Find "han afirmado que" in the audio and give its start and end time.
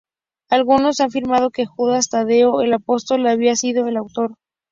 0.99-1.67